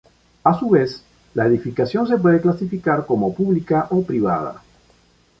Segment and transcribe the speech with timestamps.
[0.43, 1.03] A su vez,
[1.35, 4.63] la edificación se puede clasificar como pública o privada.